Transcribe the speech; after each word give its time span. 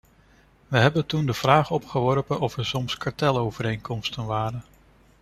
We 0.67 0.77
hebben 0.77 1.05
toen 1.05 1.25
de 1.25 1.33
vraag 1.33 1.71
opgeworpen 1.71 2.39
of 2.39 2.57
er 2.57 2.65
soms 2.65 2.97
kartelovereenkomsten 2.97 4.25
waren. 4.25 4.63